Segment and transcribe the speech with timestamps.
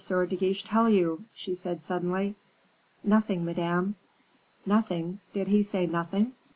[0.07, 2.33] de Guiche tell you?" she said, suddenly.
[3.03, 3.93] "Nothing, Madame."
[4.65, 5.19] "Nothing!
[5.31, 6.33] Did he say nothing?